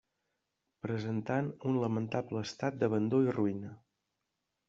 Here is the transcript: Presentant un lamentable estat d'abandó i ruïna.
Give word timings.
Presentant 0.85 1.51
un 1.71 1.77
lamentable 1.83 2.43
estat 2.47 2.79
d'abandó 2.81 3.23
i 3.27 3.31
ruïna. 3.39 3.73